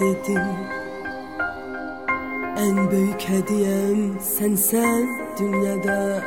dedim. 0.00 0.42
En 2.58 2.90
büyük 2.90 3.20
hediyem 3.20 4.20
sensen 4.20 5.08
dünyada. 5.38 6.24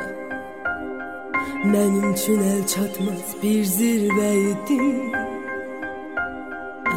Benim 1.64 2.12
için 2.12 2.38
el 2.38 2.66
çatmaz 2.66 3.42
bir 3.42 3.64
zirveydin 3.64 5.12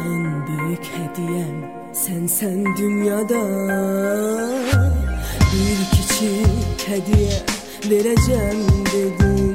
En 0.06 0.46
büyük 0.46 0.84
hediyem 0.84 1.70
sensen 1.92 2.64
dünyada. 2.76 3.42
Bir 5.52 5.96
küçük 5.96 6.88
hediye 6.88 7.42
vereceğim 7.90 8.66
dedim. 8.92 9.52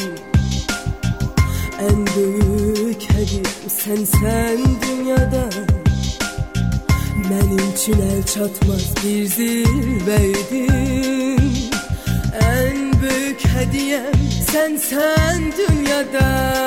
En 1.79 2.07
büyük 2.07 3.01
hediyem 3.01 3.45
sensen 3.67 4.57
dünyada 4.87 5.49
benim 7.29 7.71
için 7.71 7.93
el 8.01 8.23
çatmaz 8.23 8.93
bir 9.05 9.25
zirveydin 9.25 10.71
En 12.41 13.01
büyük 13.01 13.47
hediyem 13.47 14.13
sen 14.51 14.75
sen 14.75 15.53
dünyada 15.57 16.64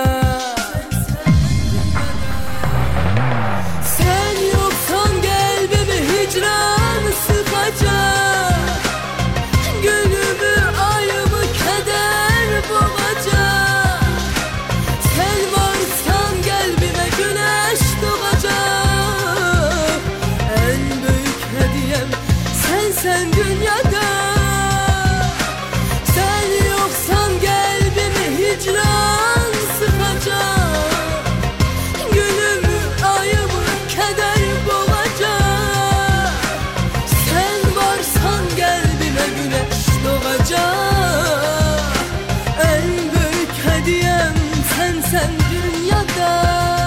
sensen 45.10 45.30
dünyada 45.50 46.77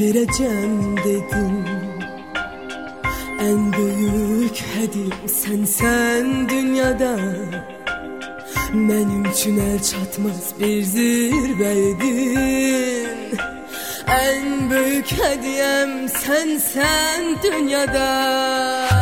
vereceğim 0.00 0.96
dedim. 0.96 1.64
En 3.40 3.72
büyük 3.72 4.56
hediyem 4.56 5.28
sen 5.28 5.64
sen 5.64 6.48
dünyada. 6.48 7.18
Benim 8.72 9.24
için 9.24 9.58
el 9.58 9.82
çatmaz 9.82 10.54
bir 10.60 10.82
zirveydin. 10.82 12.42
En 14.08 14.70
büyük 14.70 15.12
hediyem 15.12 16.08
sen 16.08 16.58
sen 16.58 17.42
dünyada 17.42 19.01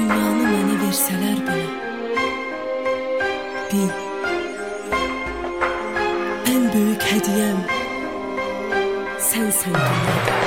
Dünyanı 0.00 0.42
bana 0.42 0.86
verseler 0.86 1.36
bile. 1.36 1.66
Bil 3.72 3.88
En 6.46 6.72
büyük 6.72 7.02
hediyem 7.02 7.56
Sensin. 9.18 9.74
dünyada 9.74 10.39